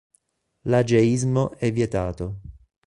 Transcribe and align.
L'ageismo 0.63 1.55
è 1.59 1.71
vietato. 1.71 2.39